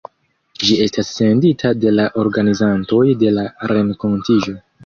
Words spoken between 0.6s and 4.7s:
Ĝi estas sendita de la organizantoj de la renkontiĝo.